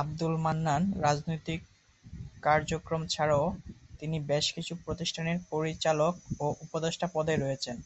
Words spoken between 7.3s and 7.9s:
রয়েছেন।